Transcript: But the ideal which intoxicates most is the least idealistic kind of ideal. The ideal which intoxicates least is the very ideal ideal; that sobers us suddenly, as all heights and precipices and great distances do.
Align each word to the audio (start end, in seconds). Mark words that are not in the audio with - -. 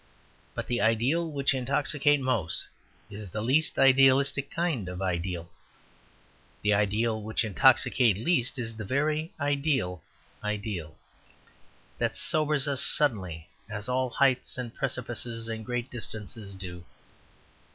But 0.55 0.65
the 0.65 0.81
ideal 0.81 1.31
which 1.31 1.53
intoxicates 1.53 2.23
most 2.23 2.65
is 3.11 3.29
the 3.29 3.39
least 3.43 3.77
idealistic 3.77 4.49
kind 4.49 4.89
of 4.89 4.99
ideal. 4.99 5.51
The 6.63 6.73
ideal 6.73 7.21
which 7.21 7.43
intoxicates 7.43 8.17
least 8.19 8.57
is 8.57 8.75
the 8.75 8.83
very 8.83 9.31
ideal 9.39 10.01
ideal; 10.43 10.97
that 11.99 12.15
sobers 12.15 12.67
us 12.67 12.81
suddenly, 12.83 13.47
as 13.69 13.87
all 13.87 14.09
heights 14.09 14.57
and 14.57 14.73
precipices 14.73 15.47
and 15.47 15.63
great 15.63 15.91
distances 15.91 16.55
do. 16.55 16.83